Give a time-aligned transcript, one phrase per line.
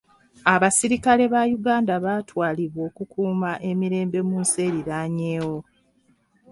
[0.53, 5.57] Abasirikale ba Uganda baatwalibwa okukuuma emirembe mu nsi eriraanyeewo.